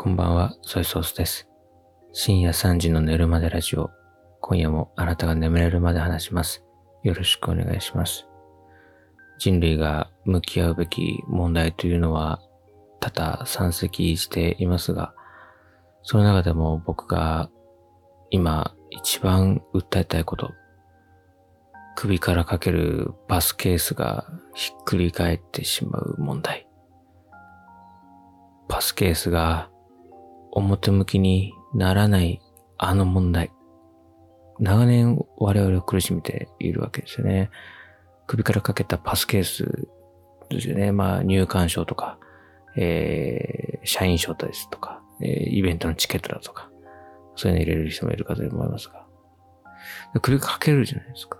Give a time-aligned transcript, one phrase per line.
[0.00, 1.48] こんばんは、ソイソースです。
[2.12, 3.90] 深夜3時の寝るまでラジオ。
[4.40, 6.62] 今夜もあなたが眠れるまで話します。
[7.02, 8.28] よろしくお願いします。
[9.40, 12.40] 人類が向き合うべき問題というのは
[13.00, 15.14] 多々山積していますが、
[16.04, 17.50] その中でも僕が
[18.30, 20.52] 今一番訴えたいこと、
[21.96, 26.68] 首からかけるバスケースがひっくり返ってしまう問題。
[28.68, 29.70] パスケースが
[30.58, 32.40] 表向きにならない
[32.76, 33.52] あの問題。
[34.60, 37.50] 長年我々を苦しめているわけですよね。
[38.26, 39.88] 首からかけたパスケース
[40.50, 40.92] ですよね。
[40.92, 42.18] まあ入館証とか、
[42.76, 46.70] えー、社員証ですとか、えー、イベントのチケットだとか、
[47.36, 49.06] そういうの入れる人もいるかと思いますが。
[50.20, 51.38] 首かけるじゃないですか。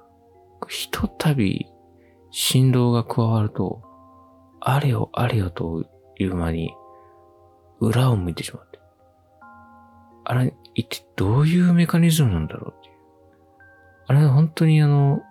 [0.69, 1.67] ひとたび
[2.31, 3.83] 振動が加わると、
[4.61, 5.85] あれよあれよと
[6.19, 6.75] いう間に
[7.81, 8.68] 裏を向いてしまう。
[10.29, 12.95] あれ、一体どういうメカニズムなんだろうっていう。
[14.09, 15.23] あれは本当にあの、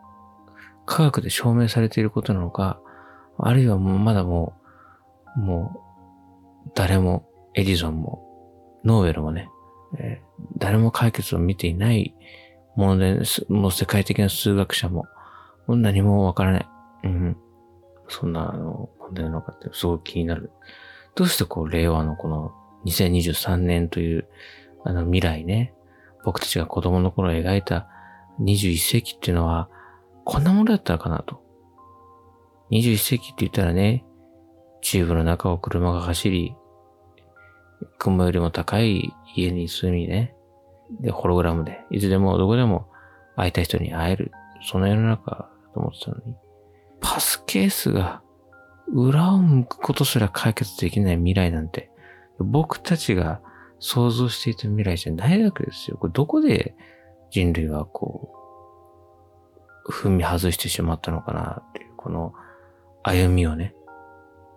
[0.88, 2.82] 科学で証明されていることなのか、
[3.38, 4.56] あるいはもうまだも
[5.36, 5.84] う、も
[6.66, 8.24] う、誰も、エジソンも、
[8.84, 9.50] ノーベルもね、
[10.00, 12.16] えー、誰も解決を見ていない
[12.76, 15.06] もので、もう世界的な数学者も、
[15.68, 16.68] もう何もわからない。
[17.04, 17.38] うん。
[18.08, 20.52] そんな、あの、問題なのかってすごく気になる。
[21.16, 22.52] どうしてこう、令和のこの
[22.86, 24.28] 2023年という、
[24.88, 25.74] あの未来ね、
[26.24, 27.90] 僕たちが子供の頃描いた
[28.40, 29.70] 21世紀っていうのは、
[30.24, 31.44] こんなものだったのかなと。
[32.72, 34.06] 21世紀って言ったらね、
[34.82, 36.56] チューブの中を車が走り、
[37.98, 40.34] 雲よりも高い家に住みね、
[41.02, 42.88] で、ホログラムで、いつでもどこでも
[43.36, 44.32] 会いたい人に会える。
[44.64, 46.34] その世の中だと思ってたのに、
[47.02, 48.22] パスケースが
[48.94, 51.92] 裏を向くことすら解決できない未来なんて、
[52.40, 53.42] 僕たちが
[53.80, 55.98] 想像していた未来じゃないわけですよ。
[55.98, 56.76] これどこで
[57.30, 58.34] 人類はこ
[59.86, 62.34] う、踏み外してしまったのかなっていう、この
[63.04, 63.74] 歩みをね、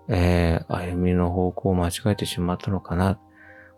[0.08, 3.18] えー、歩みの方向を間違えてしまったのかな。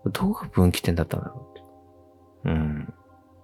[0.04, 2.50] どこが分岐点だったんだろうって。
[2.50, 2.94] うん。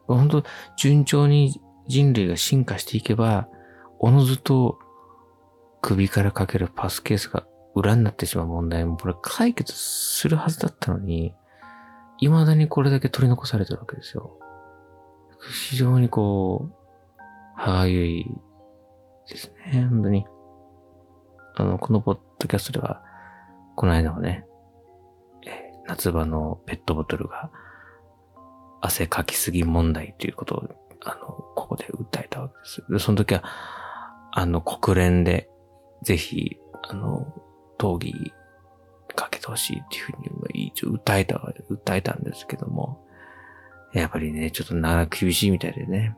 [0.06, 0.42] 本当
[0.76, 3.48] 順調に人類が進化していけば、
[3.98, 4.78] おのずと
[5.80, 11.34] 首からかけるパスケースが裏になってしまう問題もこれ解決するはずだったのに、
[12.26, 14.38] 未だにこれだけ取り残されてるわけですよ。
[15.68, 16.72] 非常にこう、
[17.56, 18.26] 歯がゆい
[19.28, 20.26] ですね、本当に。
[21.56, 23.02] あの、このポッドキャストでは、
[23.76, 24.46] この間もね、
[25.86, 27.50] 夏場のペットボトルが
[28.80, 30.62] 汗かきすぎ問題ということを、
[31.04, 31.26] あの、
[31.56, 32.84] ここで訴えたわけです。
[32.90, 33.42] で、その時は、
[34.32, 35.48] あの、国連で、
[36.02, 36.58] ぜひ、
[36.88, 37.26] あの、
[37.78, 38.32] 討議
[39.38, 41.36] けてほしいっていうふうに一応訴えた、
[41.70, 43.04] 訴えたんですけども、
[43.92, 46.16] やっぱりね、ちょっとな厳しいみたいでね。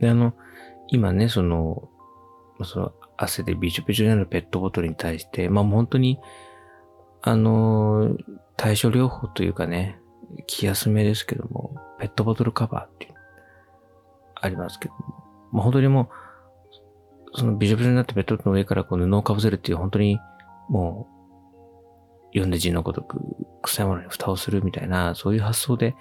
[0.00, 0.34] で、あの、
[0.88, 1.88] 今ね、その、
[2.64, 6.18] その汗でびちょびちょになるペットボトルに対して、まあ本当に、
[7.22, 8.16] あの、
[8.56, 10.00] 対処療法というかね、
[10.46, 13.14] 気休めですけども、ペットボトルカバーっていう、
[14.40, 15.00] ありますけども、
[15.52, 16.10] まあ本当にも
[17.34, 20.18] う、そのびちょびちょになったペットボトルの上からこう布をかぶせるっていう本当に
[20.68, 21.17] もう
[22.38, 23.20] 読んで字のごとく
[23.62, 25.94] 臭いものに蓋をするみたいな、そういう発想で、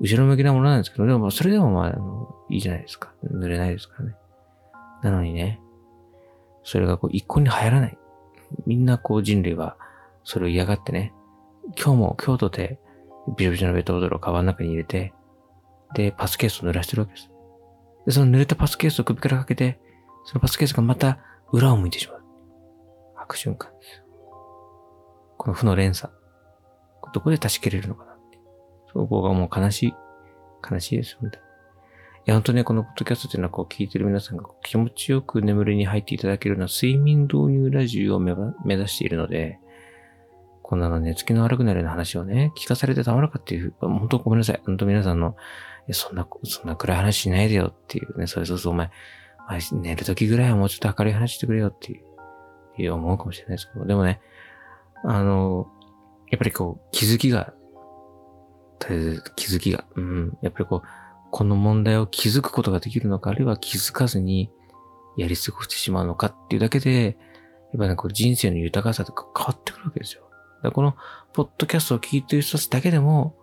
[0.00, 3.12] 後ろ向きなものなんですけど、でもそれでもまあ、あのいいじゃないですか。
[3.24, 4.16] 濡れないですからね。
[5.02, 5.60] なのにね、
[6.64, 7.98] それがこう一向に流行らない。
[8.66, 9.76] みんなこう人類は
[10.24, 11.12] それを嫌がってね、
[11.76, 12.78] 今日も京都で
[13.36, 15.12] ビショビショのペットボトルをカバンの中に入れて、
[15.94, 17.30] で、パスケースを濡らしてるわけです。
[18.06, 19.78] で、その濡れたパスケースを首からかけて、
[20.24, 21.18] そのパスケースがまた
[21.52, 22.22] 裏を向いてしまう。
[23.16, 24.01] 悪循環です。
[25.42, 26.12] この負の連鎖。
[27.12, 28.38] どこで断ち切れるのかなって。
[28.92, 29.94] そこがもう悲しい。
[30.70, 31.42] 悲しいです、本当に。
[31.44, 31.48] い
[32.26, 38.36] や、本当ね、このポッドキャストっていうのは、こう、聞いてる皆さんが気持ちよく眠りに入っていただけるような睡眠導入ラジオを目
[38.76, 39.58] 指しているので、
[40.62, 44.60] こんなの寝つきの悪くなるような話をね、聞かされてたまらかっていう、本当ごめんなさい。
[44.64, 45.34] 本当皆さんの、
[45.90, 48.92] そんな、そんな暗い話しないでよっていうね、それそうそうお前、
[49.72, 52.04] 寝る時ぐらいはもうちょっと明るい話してくれよっていう、
[52.80, 54.20] いう思うかもしれないですけど、でもね、
[55.04, 55.68] あの、
[56.30, 57.52] やっぱりこう、気づきが、
[58.78, 60.88] とりあえず気づきが、うん、やっぱりこう、
[61.30, 64.50] この問題を気づくことができるのか、あるいは気づかずに
[65.16, 67.14] やり過ごしてしまうのかっていうだけで、やっ
[67.78, 70.22] ぱりね、こう人生の豊かさとか変わってくるわけですよ。
[70.62, 70.94] だこの、
[71.32, 73.34] ポッドキャストを聞いてる人たちだけでも、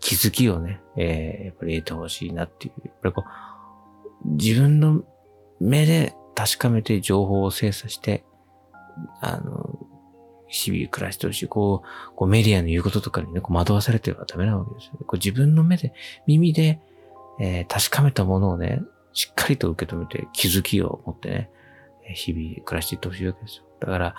[0.00, 2.82] 気づきをね、えー、やっぱり得てほしいなっていう。
[2.84, 3.24] やっぱりこ
[4.24, 5.02] う、自分の
[5.60, 8.24] 目で確かめて情報を精査して、
[9.20, 9.67] あの、
[10.48, 11.48] 日々暮らしてほしい。
[11.48, 15.92] こう、こうメディアの言うこととかにね、こう惑わされてはダメなわけですよ、こう自分の目で、
[16.26, 16.80] 耳で、
[17.40, 21.50] えー、確かめたものをね、しっかりと受け止めて気づきを持ってね、
[22.14, 23.64] 日々暮らしていってほしいわけですよ。
[23.80, 24.14] だから、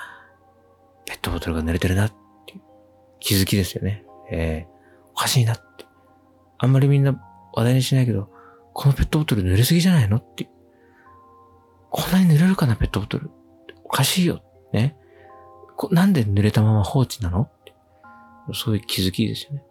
[1.05, 2.13] ペットボトルが濡れてるなっ
[2.45, 2.61] ていう
[3.19, 4.05] 気づきですよね。
[4.31, 5.85] えー、おかしいなって。
[6.57, 7.19] あんまりみんな
[7.53, 8.29] 話題にしないけど、
[8.73, 10.49] このペットボトル濡れすぎじゃないのって。
[11.89, 13.31] こんなに濡れるかな、ペットボトル。
[13.83, 14.43] おかしいよ。
[14.71, 14.95] ね。
[15.91, 17.49] なんで濡れたまま放置なの？
[18.53, 19.63] そういう気づきですよね。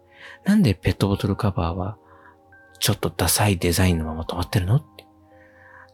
[0.45, 1.97] なんでペットボトルカバーは、
[2.79, 4.81] ちょっとダサいデザインのまま止まってるの？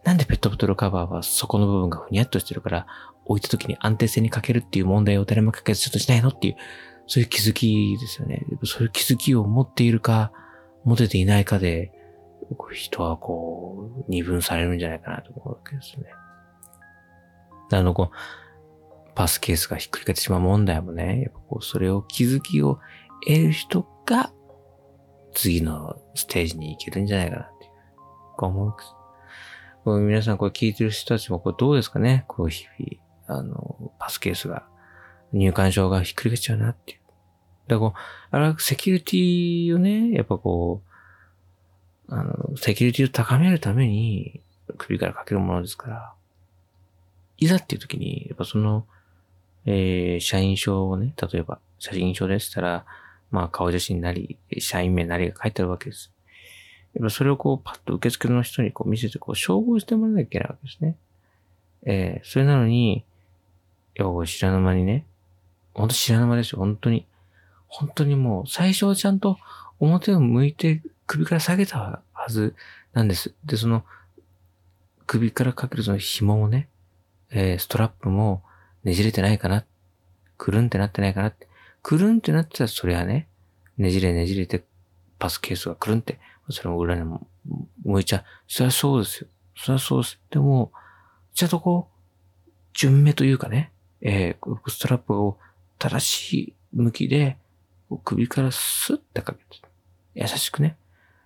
[0.04, 2.88] なんでペットボトルカバーはそこの部分がふにゃっとしてるから、
[3.26, 6.30] 置いた時に安定性に欠けるっていう問題を誰も解決ちょっとしないの？
[6.30, 6.56] っていう、
[7.08, 8.46] そういう気づきですよね。
[8.64, 10.32] そういう気づきを持っているか、
[10.84, 11.92] 持てていないかで、
[12.72, 16.06] 人はこう、二分されるんじゃないかなと思うわけですね。
[17.72, 18.16] あの、こう、
[19.16, 22.80] パスケースがひっくり返ってしまう問題もね、やっぱこう、それを気づきを
[23.26, 24.32] 得る人が、
[25.34, 27.72] 次のステージに行けるんじゃないかなっていう、
[28.38, 28.90] こう思うんです。
[29.84, 32.26] こう皆さんこれ聞いてる人たちもこれどうですかね？
[32.28, 34.68] こう日々、あの、パスケースが、
[35.32, 37.00] 入館証がひっくり返っちゃうなっていう。
[37.68, 38.00] だからこう、
[38.32, 40.82] あれはセキュリティをね、やっぱこ
[42.10, 44.42] う、あの、セキュリティを高めるために
[44.78, 46.14] 首からかけるものですから、
[47.38, 48.86] いざっていう時に、やっぱその、
[49.66, 52.86] えー、社員証をね、例えば写真証でしたら、
[53.32, 56.12] まあ顔写真なり、社員名なりが書いてあるわけです。
[56.94, 60.96] やっぱそれをこうパッと受付の人にこう見せてこう照合してもらわなきゃいけないわけですね。
[61.86, 63.04] えー、それなのに、い
[63.96, 65.06] や、知らぬ間にね、
[65.74, 67.06] ほんと知らぬ間ですよ、本当に。
[67.68, 69.38] 本当にもう、最初はちゃんと
[69.80, 72.56] 表を向いて首から下げたはず
[72.94, 73.34] なんです。
[73.46, 73.84] で、その、
[75.06, 76.68] 首からかけるその紐もね、
[77.30, 78.42] えー、ストラップも
[78.86, 79.66] ねじれてないかな？
[80.38, 81.34] くるんってなってないかな？
[81.84, 83.28] くるんってなってたらそれはね、
[83.78, 84.64] ねじれねじれて
[85.20, 87.28] パスケースがくるんって、それも裏にも
[87.84, 88.24] 向いちゃう。
[88.48, 89.28] そりゃそうですよ。
[89.58, 90.20] そりゃそうです。
[90.30, 90.72] でも、
[91.34, 93.72] ちゃんとこう、順目というかね、
[94.02, 95.38] えー、ストラップを
[95.80, 97.38] 正しい向きで、
[98.04, 99.68] 首からスッてかけて、
[100.14, 100.76] 優しくね。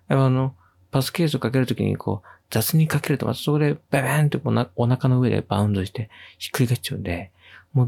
[0.08, 0.54] あの、
[0.90, 4.40] パスケースをかけるときにこう、雑にかけるとまたそこでババーンって
[4.76, 7.30] お腹の上でバウンドしてひっくり返っちゃうんで、
[7.72, 7.84] も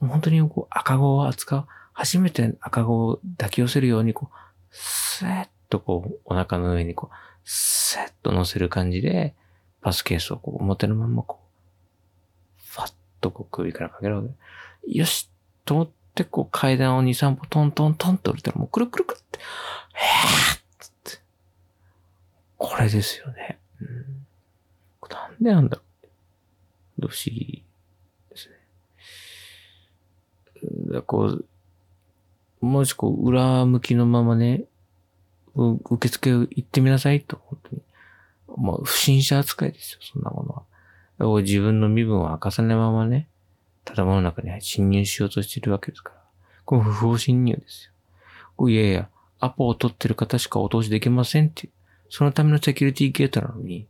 [0.00, 4.36] う本当にこう赤子を扱う、初めて赤子を抱き寄せるようにこう、
[4.70, 9.34] スーッとこうお腹の上にこう、スーッと乗せる感じで、
[9.80, 11.40] パスケースをこう表のままこ
[12.58, 14.28] う、ファッとこう首からかけるわけ。
[14.92, 15.30] よし
[15.64, 20.60] と思ってこう階段を2、3歩トントントンと降りたらもうくるくるくるって、へーっ
[21.04, 21.18] て。
[22.56, 23.58] これですよね。
[23.80, 24.26] うん、
[25.10, 25.88] なんでなんだろう。
[27.08, 27.64] 不思議
[28.30, 28.54] ですね。
[30.57, 30.57] だ
[31.06, 31.44] こう、
[32.60, 34.64] もしこう、裏向きのままね、
[35.54, 37.82] 受付行ってみなさいと、本当に。
[38.56, 40.44] まあ、不審者扱いですよ、そんなも
[41.18, 41.42] のは。
[41.42, 43.28] 自分の身分を明かさないままね、
[43.84, 46.18] 建物の中に侵入しようとしてるわけですから。
[46.64, 47.90] これ不法侵入です
[48.58, 48.68] よ。
[48.68, 49.08] いやいや、
[49.40, 51.72] アポを取ってる方しかお通しできませんっていう。
[52.10, 53.86] そのためのセキュリティゲートなのに、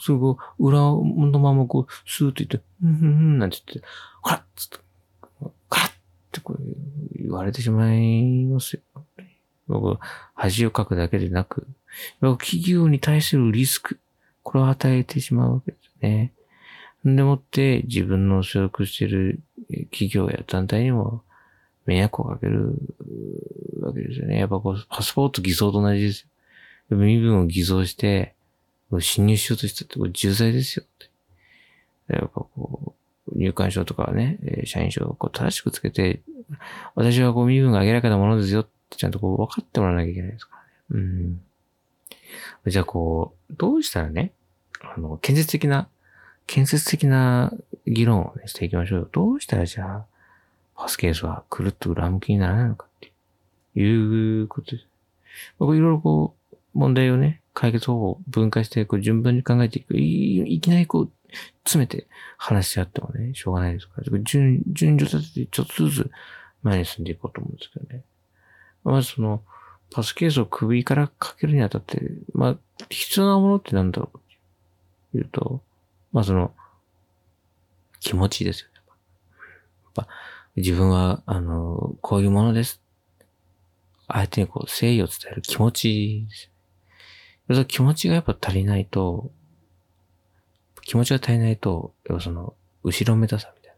[0.00, 1.02] すぐ裏の
[1.38, 3.86] ままこう、スーッと言って、うんうんうんなんて言って、
[4.22, 4.78] ほらっつって、
[6.28, 6.62] ってこう
[7.16, 8.80] 言われてしまいますよ。
[9.66, 9.98] 僕、
[10.34, 11.66] 恥をかくだけでなく、
[12.20, 13.98] 企業に対するリスク、
[14.42, 16.32] これを与えてしまうわけですね。
[17.04, 19.40] でもって自分の所属している
[19.90, 21.22] 企業や団体にも
[21.86, 22.74] 迷惑をかける
[23.80, 24.38] わけですよね。
[24.38, 26.26] やっぱこう、パスポート偽装と同じです
[26.90, 26.96] よ。
[26.96, 28.34] 身分を偽造して、
[29.00, 30.88] 侵入しようとしたってこれ重罪ですよっ
[32.08, 32.14] て。
[32.14, 32.97] やっぱこう、
[33.34, 36.20] 入館証とかね、社員証をこう正しくつけて、
[36.94, 40.70] 私はこう身分が明らかなものですよってちゃんとこう分かってもらわなきゃいけないですからね。
[40.90, 41.40] うん。
[42.66, 44.32] じゃあこう、どうしたらね、
[44.80, 45.88] あの、建設的な、
[46.46, 47.52] 建設的な
[47.86, 49.08] 議論を、していきましょうよ。
[49.12, 50.04] どうしたらじゃあ、
[50.74, 53.12] パスケースはくるっと裏向きにならないのかって
[53.80, 54.84] いうことです。
[54.84, 54.86] い
[55.58, 59.96] ろいろこう、問題をね、解決方法を分解して、こう順番に考えていく。
[59.96, 61.12] いいきなりこう、
[61.64, 66.10] 詰めて話し合ってもね、しょうがないですから、順、順序立ててちょっとずつ
[66.62, 68.04] 前に進んでいこうと思うんですけどね。
[68.84, 69.42] まずその、
[69.90, 72.00] パスケースを首からかけるにあたって、
[72.32, 72.56] まあ、
[72.90, 74.20] 必要なものって何だろう
[75.10, 75.60] というと、
[76.12, 76.54] まあその、
[77.98, 78.74] 気持ちですよね。
[78.76, 80.08] やっぱ、
[80.54, 82.80] 自分は、あの、こういうものです。
[84.06, 86.50] 相手にこう、誠意を伝える気持ちです
[87.54, 89.30] そ気持ちがやっぱ足りないと、
[90.82, 93.74] 気持ちが足りないと、要はその、後ろめたさみたい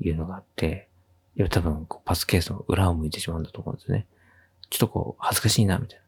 [0.00, 0.88] な、いうのがあって、
[1.36, 4.06] いや、多分、パスケースの裏を向いてしまうんだと思うんですね。
[4.70, 6.00] ちょっとこう、恥ずかしいな、みたい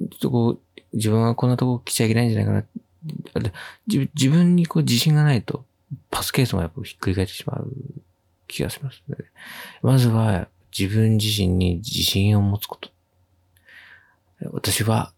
[0.00, 0.08] な。
[0.08, 3.52] ちょっとこう、自分はこんなとこ来ちゃいけないんじゃないかな。
[3.86, 5.64] 自自分にこう自信がないと、
[6.10, 7.72] パスケースもやっぱひっくり返ってしまう
[8.46, 9.16] 気がします、ね。
[9.82, 12.90] まずは、自分自身に自信を持つこと。
[14.52, 15.12] 私は、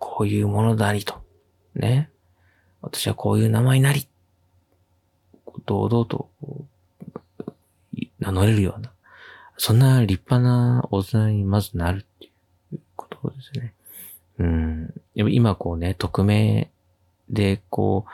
[0.00, 1.22] こういうものだりと。
[1.76, 2.10] ね。
[2.82, 4.08] 私はこういう名前なり。
[5.66, 6.30] 堂々と
[8.18, 8.92] 名乗れるような、
[9.56, 12.30] そんな立派な大人にまずなるってい
[12.74, 13.74] うことですね。
[14.38, 14.94] うん。
[15.14, 16.70] 今こうね、匿名
[17.28, 18.06] でこ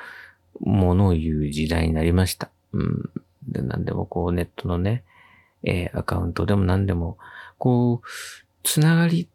[0.60, 2.50] う、ものを言う時代になりました。
[2.72, 3.10] うん。
[3.48, 5.04] で、何でもこうネットのね、
[5.62, 7.18] えー、アカウントでも何でも、
[7.58, 8.06] こう、
[8.62, 9.28] つながり、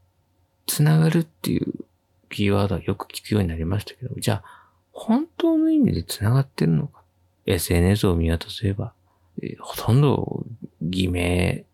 [0.67, 1.85] つながるっていう
[2.31, 4.43] キーワードはよく聞くようになりましたけど、じゃあ、
[4.91, 7.01] 本当の意味でつながってるのか
[7.45, 8.93] ?SNS を見渡せば、
[9.41, 10.45] えー、ほとんど
[10.81, 11.65] 偽名、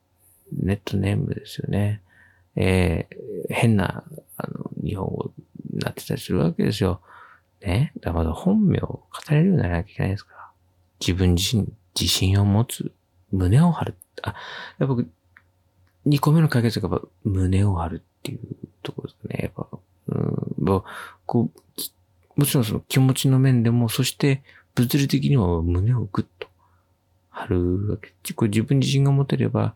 [0.52, 2.02] ネットネームですよね。
[2.56, 4.04] えー、変な、
[4.38, 5.32] あの、日本語
[5.72, 7.02] になってたりするわけですよ。
[7.62, 7.92] ね？
[7.98, 10.48] だからまだ本名を語れるようにならなきゃいけないですから。
[11.00, 11.68] 自分自身、
[12.00, 12.92] 自信を持つ、
[13.32, 13.96] 胸を張る。
[14.24, 14.36] あ、
[14.80, 15.04] やっぱ、
[16.06, 18.40] 二個目の解決がやっぱ胸を張るっていう
[18.84, 19.40] ところですね。
[19.44, 19.78] やっぱ、
[20.76, 20.84] うん、
[21.26, 24.44] こう、もちろんその気持ちの面でも、そして
[24.76, 26.48] 物理的にも胸をグッと
[27.30, 28.34] 張るわけ。
[28.34, 29.74] これ自分自身が持てれば、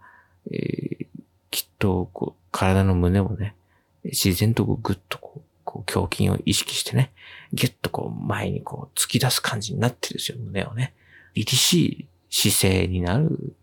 [0.52, 1.08] えー、
[1.50, 3.56] きっと、こう、体の胸もね、
[4.04, 7.12] 自然とこうグッとこう、こう胸筋を意識してね、
[7.54, 10.94] ギュッとこう前にこう突き出す感じになってるんですよ、胸をね。
[11.34, 12.08] 凛々しい
[12.52, 13.56] 姿勢になる。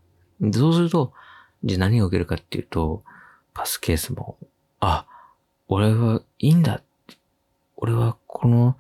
[0.53, 1.13] そうすると、
[1.65, 3.03] じゃあ何が起きるかっていうと、
[3.55, 4.37] パスケースも、
[4.81, 5.07] あ、
[5.67, 6.83] 俺はいいんだ。
[7.81, 8.77] 俺はこの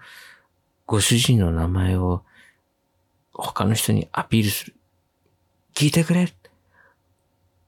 [0.84, 2.22] ご主人の名前を
[3.32, 4.74] 他の人にアピールする。
[5.74, 6.28] 聞いてくれ。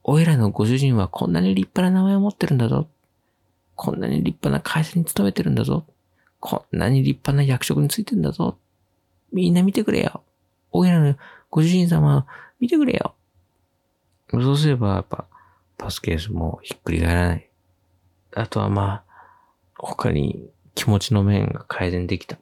[0.03, 2.89] おいらのご主人はこんなに立派な名前を持ってるんだぞ。
[3.75, 5.85] こんなに立派な会社に勤めてるんだぞ。
[6.41, 8.57] こんなに立派な役職についてんだぞ。
[9.31, 10.23] みんな見てくれよ。
[10.73, 11.15] おいらの
[11.49, 12.25] ご主人様、
[12.59, 13.15] 見てくれよ。
[14.29, 15.27] そうすれば、やっぱ、
[15.77, 17.49] パスケースもひっくり返らない。
[18.35, 19.03] あとはまあ、
[19.77, 22.37] 他に気持ちの面が改善できた。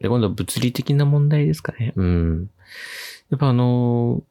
[0.00, 1.92] で、今度は物理的な問題ですかね。
[1.96, 2.50] うん。
[3.30, 4.22] やっぱあの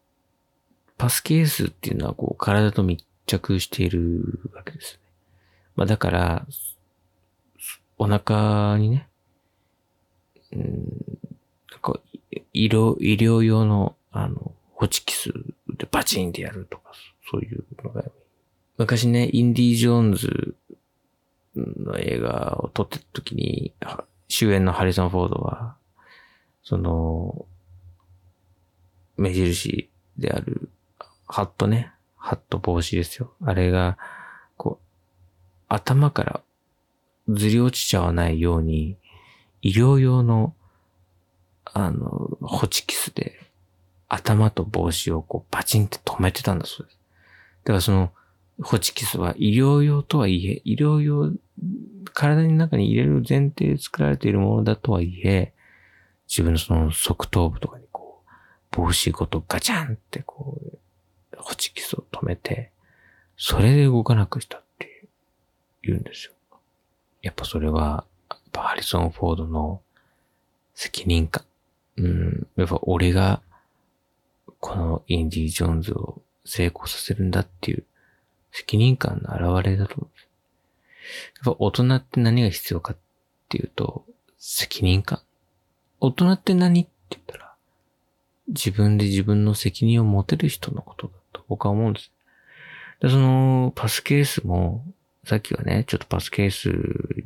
[0.98, 5.00] パスケースっていうのはこう体と密着しているわけですね。
[5.76, 6.48] まあだから、
[7.98, 9.08] お腹にね、
[10.54, 10.62] うん、
[11.72, 12.00] なんか
[12.54, 15.34] 医療、医療用のあの、ホチキス
[15.78, 16.92] でバチンってやるとか、
[17.30, 18.04] そういうのが。
[18.78, 20.56] 昔ね、インディ・ージョーンズ
[21.56, 23.74] の映画を撮ってた時に、
[24.28, 25.76] 主演のハリソン・フォードは、
[26.64, 27.46] その、
[29.18, 30.70] 目印である
[31.28, 31.92] ハットね。
[32.18, 33.34] ハット帽子ですよ。
[33.44, 33.98] あれが、
[34.58, 34.86] こう、
[35.68, 36.42] 頭から
[37.30, 38.98] ずり落ちちゃわないように、
[39.62, 40.54] 医療用の、
[41.66, 43.40] あの、ホチキスで、
[44.08, 47.00] 頭と帽子をこうバチンって止めてたんだそうです。
[47.64, 48.12] だからその、
[48.62, 51.34] ホチキスは医療用とはいえ、医療用、
[52.14, 55.54] 体の中に入れる前提で作られているものだとはいえ、
[56.28, 60.78] 自分のその側頭部とかにこう、帽子ごとガチャンってこう、
[61.38, 62.72] ホチキスを止めて、
[63.38, 65.08] それで動かなくしたって
[65.84, 66.32] 言うんですよ。
[67.22, 69.82] やっぱそれは、やっぱハリソン・フォードの
[70.74, 71.44] 責任感。
[71.98, 73.42] うん、やっぱ俺が、
[74.60, 77.84] このインディ・ジョーンズを成功させるんだっていう
[78.58, 80.10] 責任感の表れだと思う。
[81.46, 82.98] やっぱ大人って何が必要かっ
[83.50, 84.06] ていうと、
[84.38, 85.20] 責任感。
[86.00, 87.54] 大人って何って言ったら、
[88.48, 92.12] 自分で自分の責任を持てる人のことだと僕は思うんです。
[93.02, 94.86] で、その、パスケースも、
[95.26, 96.70] さっきはね、ちょっとパスケース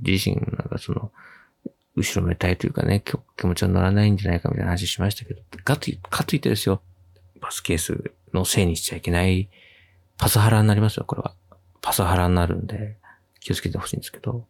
[0.01, 1.11] 自身、なんかその、
[1.95, 3.03] 後ろめたいというかね、
[3.37, 6.81] 気持ちは乗らないんじゃないかみたいな話しましたけど、かとい、かといてですよ、
[7.39, 9.47] パスケースのせいにしちゃいけない、
[10.19, 11.33] パスハラになりますよ、これは。
[11.81, 12.97] パスハラになるんで、
[13.39, 14.45] 気をつけてほしいんですけど、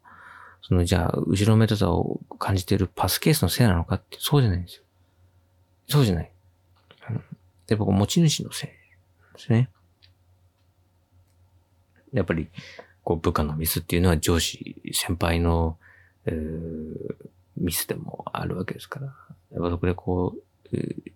[0.62, 4.84] その、じゃあ、後ろめたさを感じているパスケースのせいなのかって、そうじゃないんですよ。
[5.88, 6.32] そうじゃない。
[7.12, 7.24] うん、
[7.68, 8.70] で、僕、持ち主のせい
[9.38, 9.70] ですね。
[12.14, 12.50] やっぱり、
[13.04, 15.78] こう部下のミスっていうのは上司、先輩の、
[16.26, 16.96] えー、
[17.58, 19.06] ミスでもあるわけですから、
[19.52, 21.12] やっぱそこでこう、えー、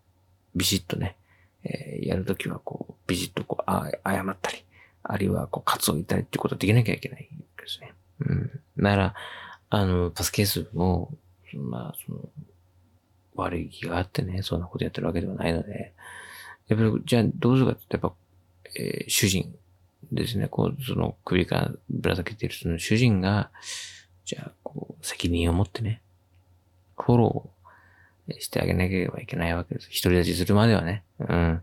[0.55, 1.15] ビシッとね、
[1.63, 4.63] えー、やるときはこう、ビシッとこう、あ、謝ったり、
[5.03, 7.93] あるいはこう、カツをいたりってことはできなきゃいけないですね。
[8.19, 8.51] うん。
[8.77, 9.15] だから、
[9.69, 11.11] あの、パスケースも、
[11.53, 12.19] まあ、その、
[13.35, 15.93] 悪い気があってね、そんなことやってるわけではないので、
[16.67, 18.13] やっぱり、じゃあどうするかってやっぱ、
[18.77, 19.53] えー、主人
[20.11, 23.49] ですね、こう、その首からぶら下げているその主人が、
[24.25, 26.01] じゃあ、こう、責任を持ってね、
[26.97, 29.89] フォローしてあげなければいけないわけです。
[30.01, 31.03] 独り立ちするまではね。
[31.19, 31.61] うん。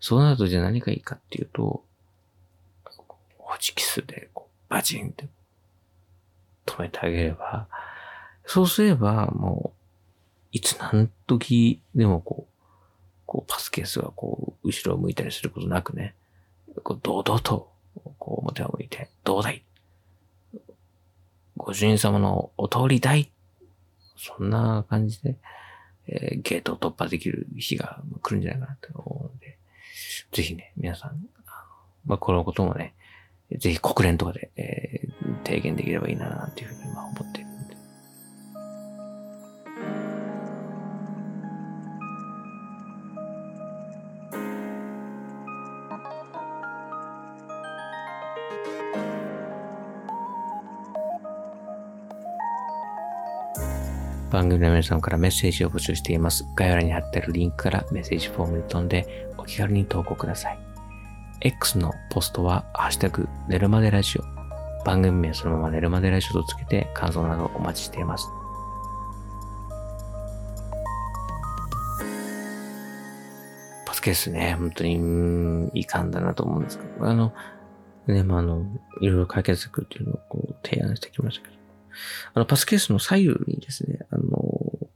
[0.00, 1.84] そうなると、じゃあ何がいいかっていうと、
[3.38, 5.28] ホチキスで、こう、バチンって
[6.66, 7.68] 止めてあげれば、
[8.46, 9.78] そうすれば、もう、
[10.52, 12.54] いつ何時でもこう、
[13.26, 16.14] こう、パスケースがこう、後ろを向いたりすることなくね、
[16.82, 17.70] こう、堂々と、
[18.18, 19.64] こう、表を向いて、どうだい?
[21.56, 23.30] ご主人様のお通りだい?
[24.16, 25.36] そんな感じで、
[26.06, 29.49] えー、ゲートを突破できる日が来るんじゃないかなと思うので、
[30.32, 31.16] ぜひね、皆さん、
[32.06, 32.94] まあ、このこともね、
[33.58, 37.70] ぜひ国連とかで、えー、提言できればいいな、なんていうふうに今思っているので。
[54.30, 56.44] 番組の皆さんからメッセージを募集しています。
[56.54, 60.58] 概要欄に貼ってあるリンクからメッセージフォームに飛んで気軽に投稿ください。
[61.40, 64.84] X のポストは、ハッシュタグ、寝るまでラジオ。
[64.84, 68.28] 番組名そのまま寝るまでラジオとつけて感想などお待ちしています。
[73.86, 77.32] パスケースね、本当に、うん、いかんだなと思うんですけど、あの、
[78.06, 78.64] ね、まあ、あの、
[79.00, 81.60] いろいろ解決策っていうのをこう提案してきましたけど、
[82.34, 84.28] あの、パスケースの左右にですね、あの、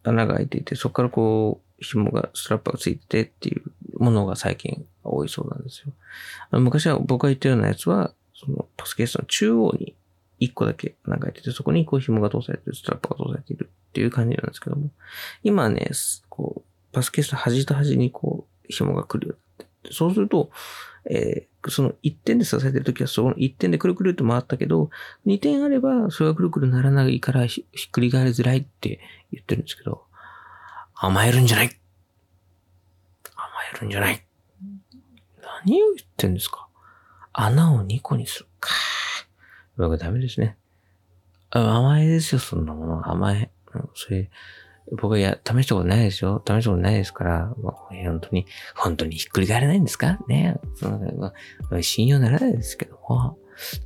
[0.05, 3.63] 穴が開いていて、そこからこう、紐が、ストラップがついててっていう
[3.99, 5.93] ものが最近多いそうなんですよ。
[6.51, 9.95] あの昔は僕が言ったようなやつは、そのパスケースの中央に
[10.39, 14.91] 一個だけ穴が開いてて、そこにこう紐が通されてる、ストラップが通されているっていう感じなんですけども、
[15.43, 15.91] 今はね、
[16.29, 20.51] こう、パスケースの端と端にこう、紐が来るようになって、そうすると、
[21.11, 24.91] えー、その一点で支えてるときはその一点でくるくるって回ったけど、
[25.25, 29.01] 二点あればそれがくるくるならないからひっくり返りづらいって
[29.33, 30.03] 言ってるんですけど、
[30.95, 31.71] 甘えるんじゃない
[33.73, 34.27] えるんじゃない
[35.67, 36.69] 何を言ってんですか
[37.33, 38.71] 穴を2個にするか。
[39.77, 40.57] 僕ダメですね。
[41.51, 43.09] 甘えですよ、そんなもの。
[43.11, 43.51] 甘え。
[43.95, 44.31] それ、
[44.93, 46.43] 僕はや、試したことないですよ。
[46.47, 48.47] 試したことないですから、まあ、本当に、
[48.77, 51.33] 本当にひっくり返らないんですかねその、ま
[51.73, 53.39] あ、信用ならないですけども、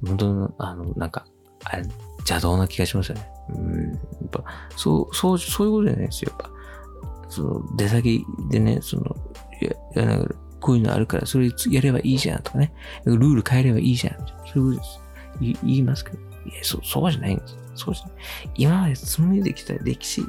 [0.07, 1.27] 本当あの、なんか、
[1.65, 1.83] あれ、
[2.19, 3.31] 邪道な気がしますよね。
[3.51, 3.93] うん。
[3.93, 4.45] やっぱ、
[4.77, 6.33] そう、そう、そういうことじゃないですよ。
[6.39, 9.17] やっぱ、その、出先でね、その、
[9.67, 12.73] や、ながら、こういうのあるから、それやればいいじゃんとかね。
[13.05, 14.17] ルール変えればいいじゃん。
[14.47, 15.61] そういうことです。
[15.65, 16.19] 言いますけど。
[16.19, 17.57] いや、そう、そうじゃないんです。
[17.75, 18.15] そうじゃない。
[18.57, 20.23] 今まで紡いできた歴史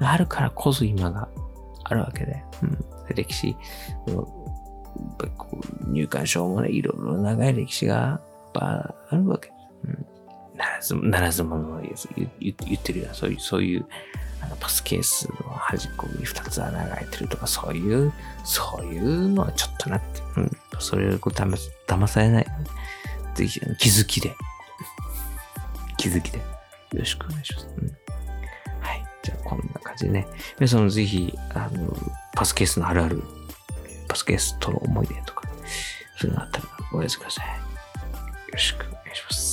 [0.00, 1.28] があるからこそ今が
[1.84, 2.42] あるわけで。
[2.62, 2.78] うん。
[3.14, 3.56] 歴史、やっ
[5.18, 8.20] ぱこう入管証もね、いろいろ長い歴史が
[8.54, 9.52] あるわけ。
[9.84, 10.06] うん。
[10.56, 11.94] ならず、ならず者の言
[12.38, 13.86] 言ってるような、そういう、そういう、
[14.42, 18.12] あの、パスケースの端っこに二つ穴が開いてるとか、そういう、
[18.44, 20.50] そういうのはちょっとなって、うん。
[20.78, 22.46] それをこう騙騙されない。
[23.34, 24.34] ぜひ、気づきで、
[25.96, 26.44] 気づきで、よ
[26.94, 27.68] ろしくお願いします。
[27.78, 27.86] うん、
[28.80, 29.04] はい。
[29.22, 30.26] じゃあ、こんな感じでね。
[30.58, 31.96] 皆さんもぜひ、あの、
[32.34, 33.22] パスケースのあるある、
[34.08, 35.42] パスケースとの思い出とか、
[36.18, 37.46] そういうのあったらお寄せください。
[37.46, 37.52] よ
[38.52, 39.51] ろしくお願いします。